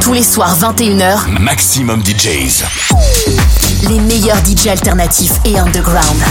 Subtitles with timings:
[0.00, 2.64] Tous les soirs 21h, Maximum DJs.
[3.88, 6.22] Les meilleurs DJs alternatifs et underground.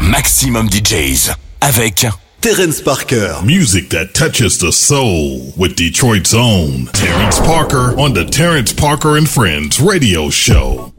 [0.00, 1.30] Maximum DJs.
[1.60, 2.06] Avec
[2.40, 3.34] Terence Parker.
[3.44, 9.28] Music that touches the soul with Detroit's own Terence Parker on the Terence Parker and
[9.28, 10.91] Friends radio show.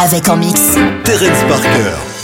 [0.00, 0.60] Avec en mix.
[1.04, 2.19] Terence Parker.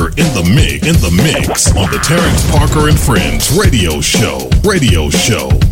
[0.00, 4.48] Parker in the mix, in the mix on the Terrence Parker and Friends radio show,
[4.64, 5.69] radio show.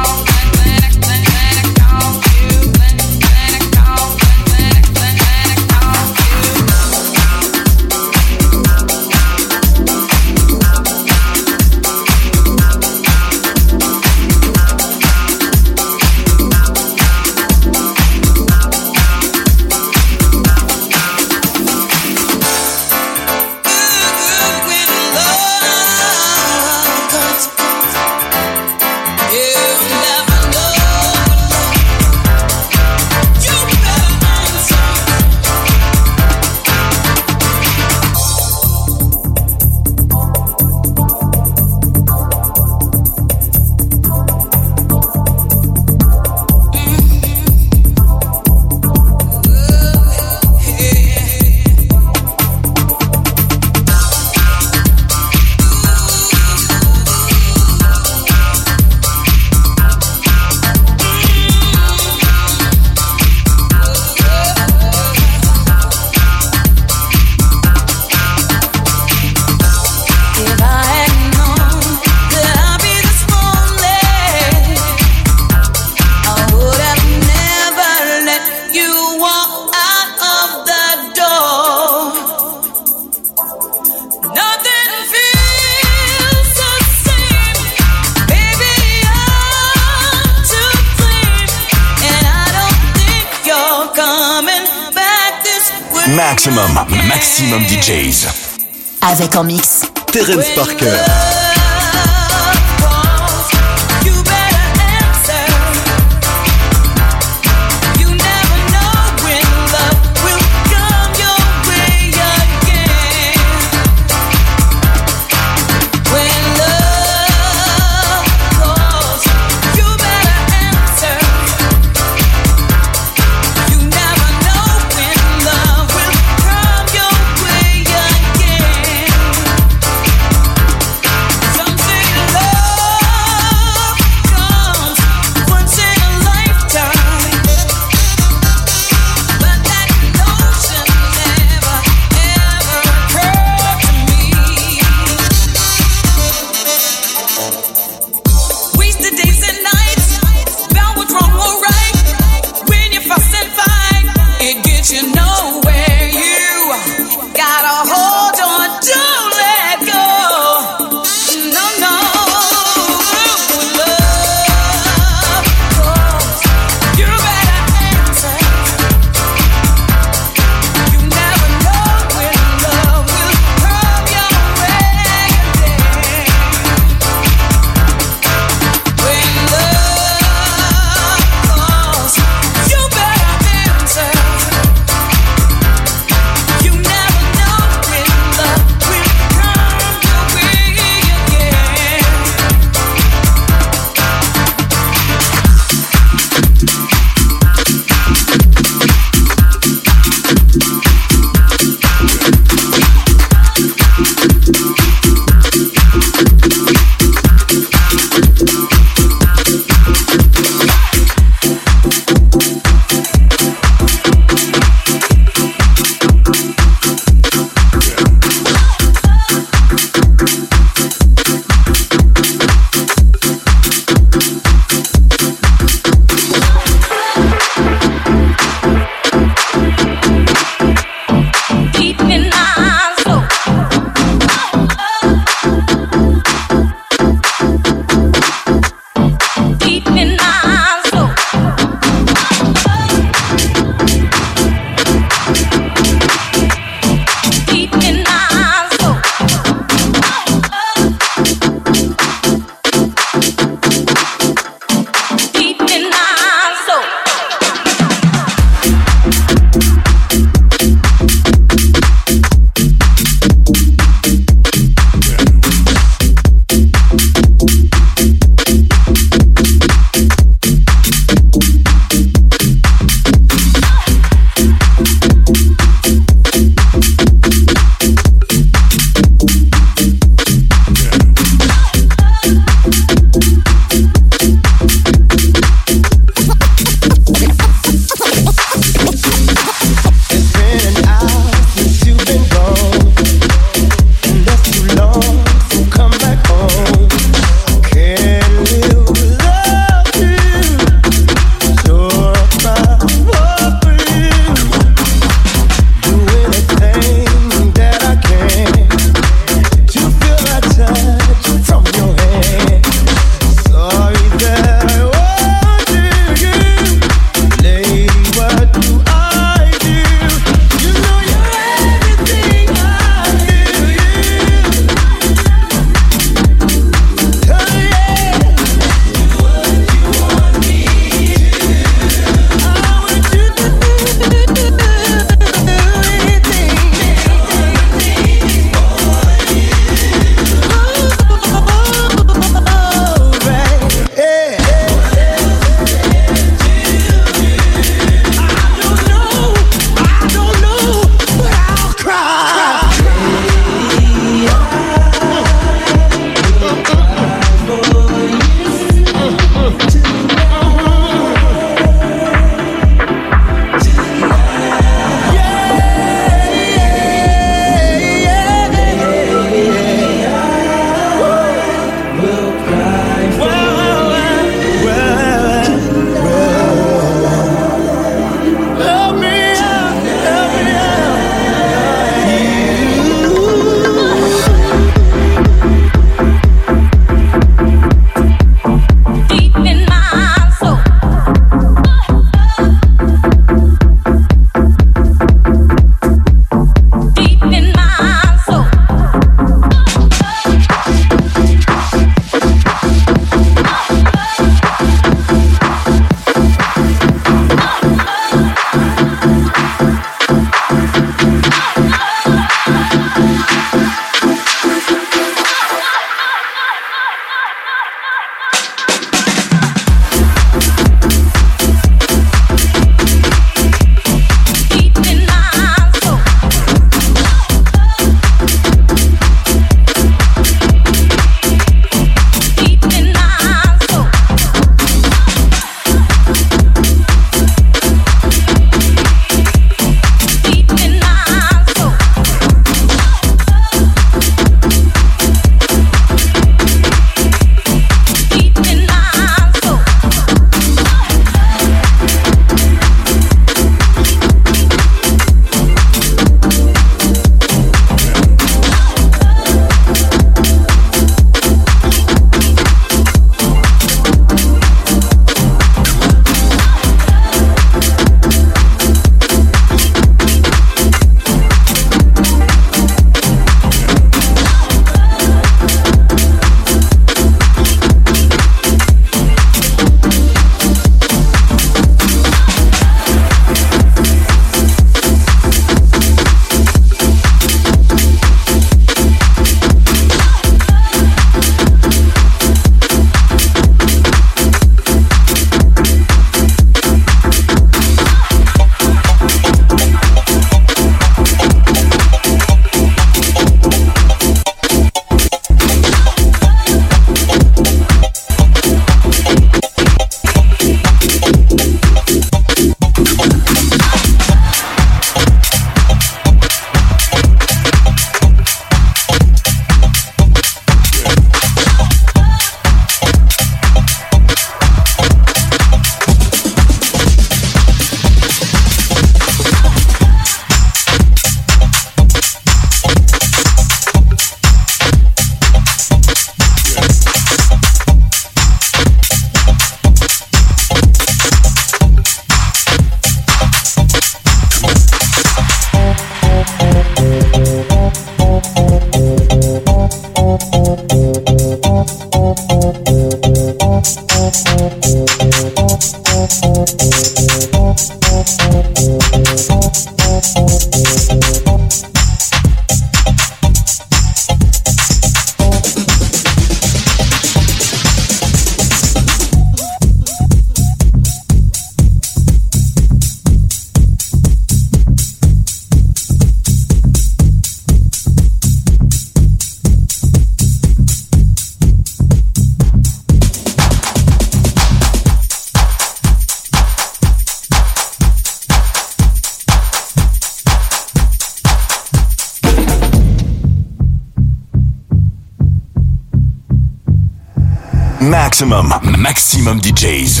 [597.84, 600.00] MAXXIMUM, MAXXIMUM DJs.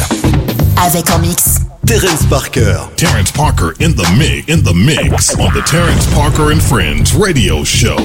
[0.86, 1.60] Avec en mix.
[1.84, 2.78] Terrence Parker.
[2.96, 7.62] Terrence Parker in the mix, in the mix on the Terrence Parker and Friends radio
[7.62, 7.98] show.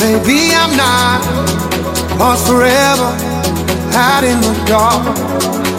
[0.00, 1.20] Maybe I'm not
[2.18, 3.10] lost forever
[3.92, 5.04] out in the dark.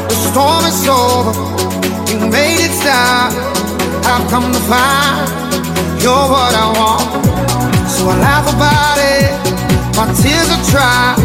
[0.09, 1.33] The storm is over.
[2.05, 3.33] You made it stop.
[4.05, 5.25] I've come to find
[6.01, 7.25] you're what I want.
[7.89, 9.33] So I laugh about it.
[9.97, 11.17] My tears are dry.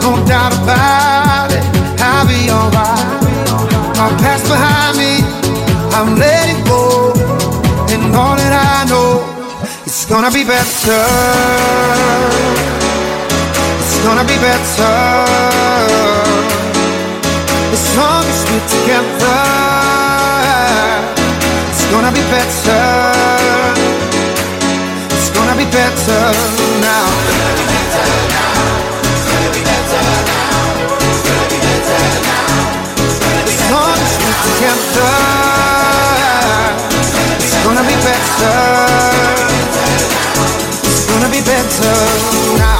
[0.00, 1.64] No doubt about it.
[2.00, 3.08] I'll be alright.
[4.00, 5.20] My past behind me.
[5.92, 6.91] I'm letting go.
[10.12, 11.04] Gonna be better.
[13.80, 14.94] It's gonna be better.
[17.72, 19.40] As long as we're together,
[21.70, 22.84] it's gonna be better.
[25.16, 26.22] It's gonna be better
[26.84, 27.08] now.
[33.48, 35.12] As long as we're together,
[37.40, 38.91] it's gonna be better.
[41.80, 42.71] Gonna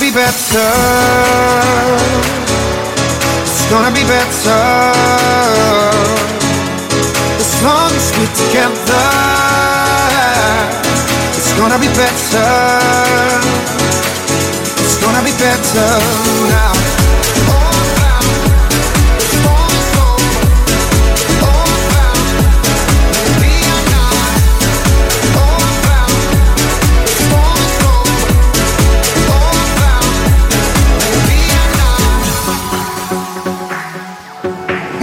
[0.00, 0.70] gonna be better.
[3.42, 4.62] It's gonna be better.
[7.38, 9.06] As long as we're together,
[11.36, 12.48] it's gonna be better.
[14.80, 15.98] It's gonna be better
[16.48, 16.89] now.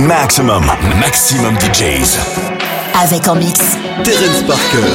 [0.07, 0.63] Maximum,
[1.01, 2.17] maximum DJs.
[3.03, 3.59] Avec en mix,
[4.05, 4.87] Terence Parker.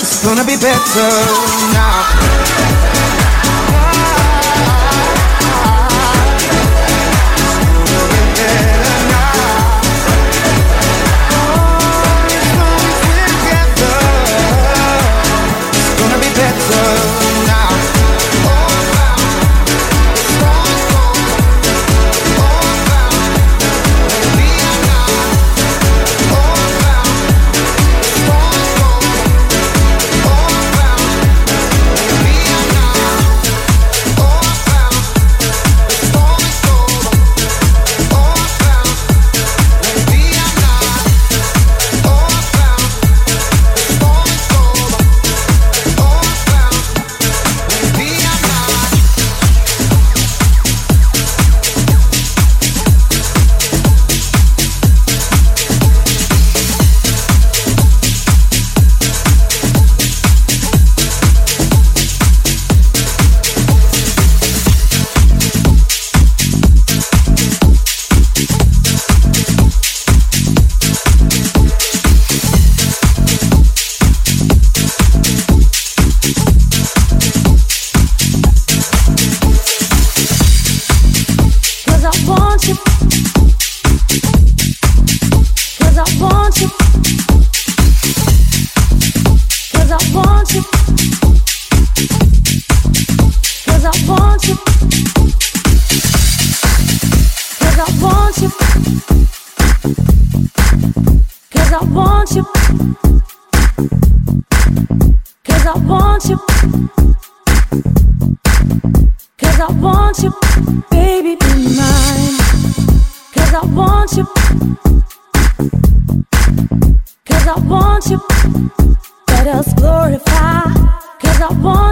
[0.00, 1.10] It's gonna be better
[1.72, 2.37] now.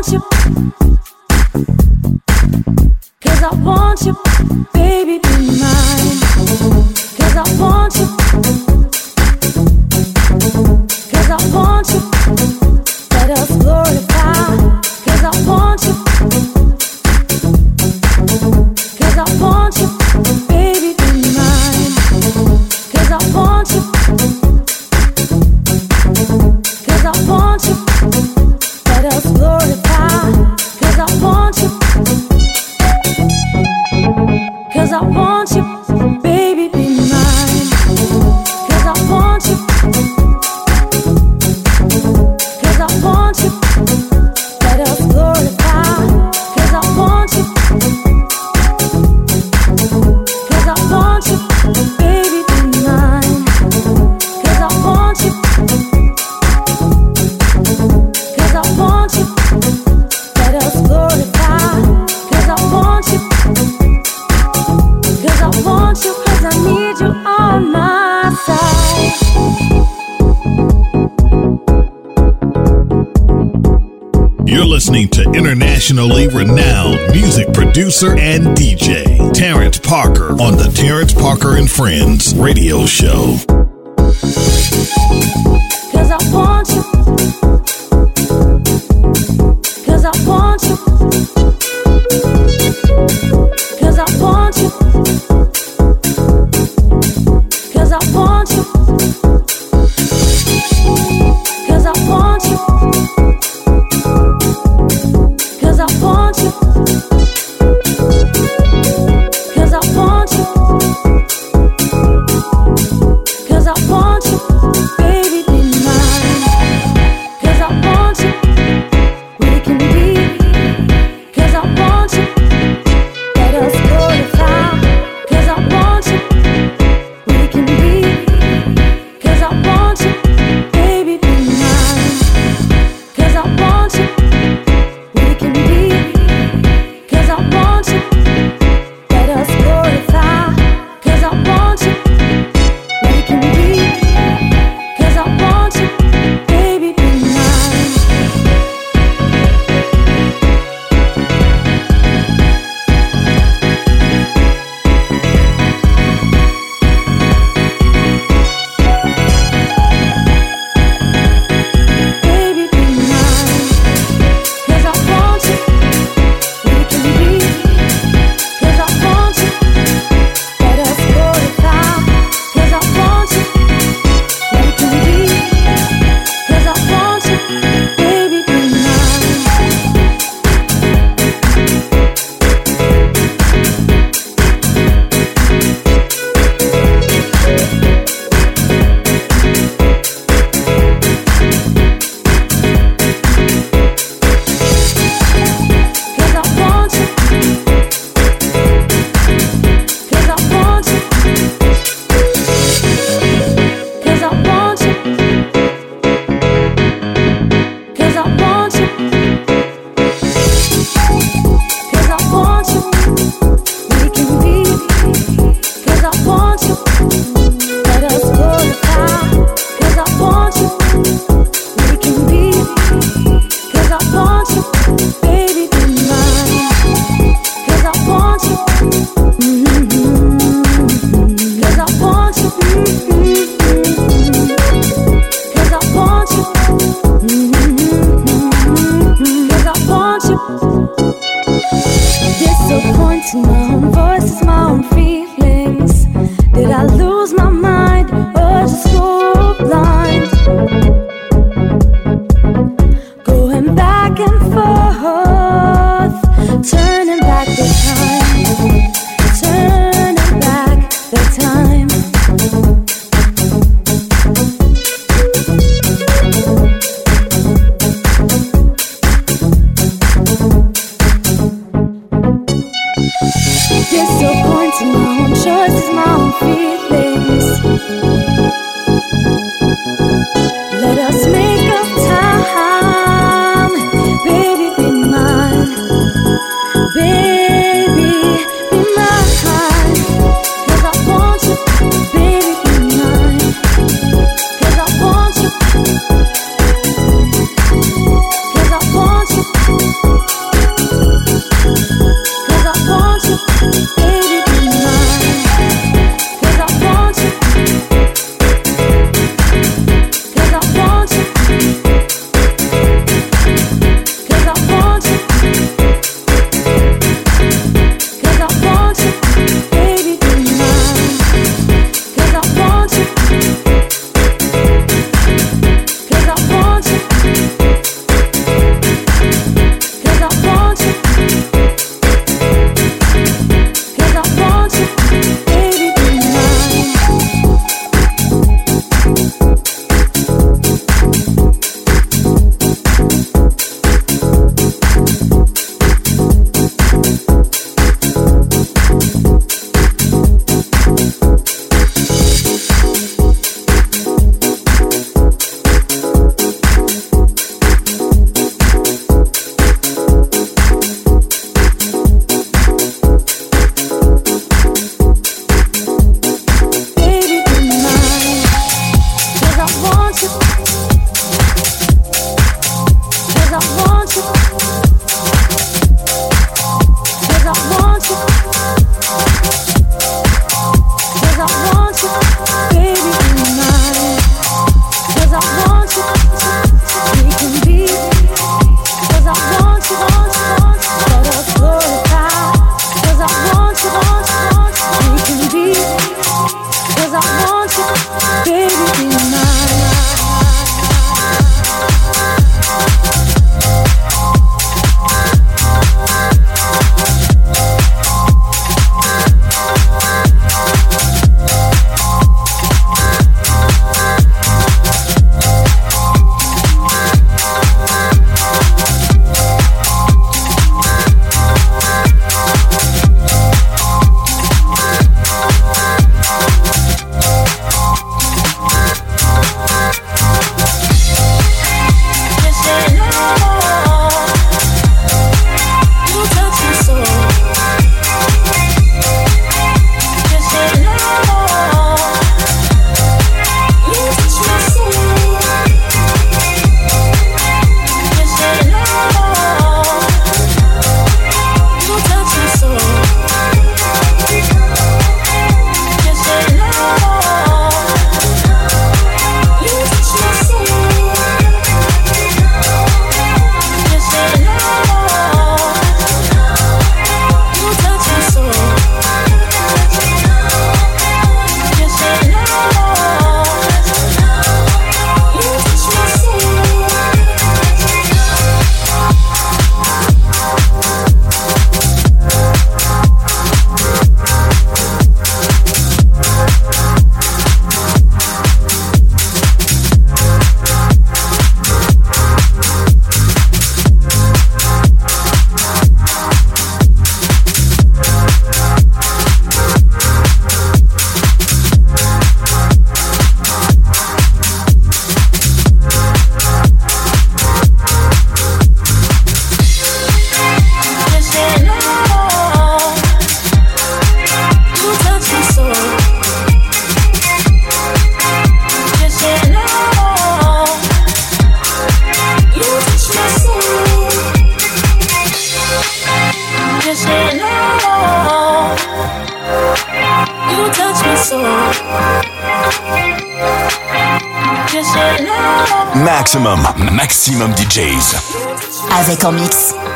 [0.06, 0.22] Cause
[3.42, 4.16] I want you,
[4.72, 6.20] baby, be mine.
[7.16, 8.25] Cause I want you.
[75.88, 82.86] internationally renowned music producer and DJ, Terrence Parker, on the Terrence Parker and Friends radio
[82.86, 83.36] show.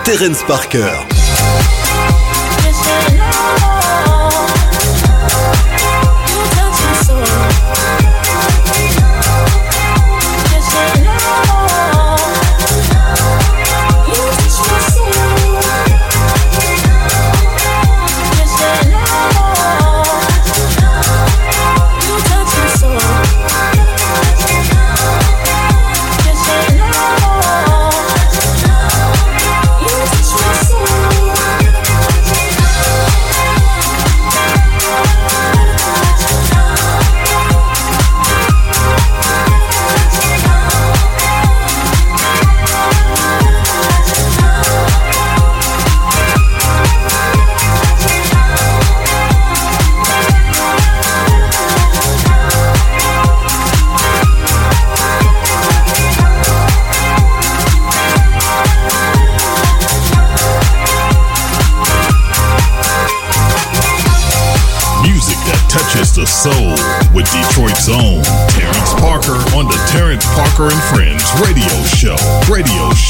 [0.05, 1.20] Terence Parker.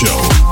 [0.01, 0.50] Show.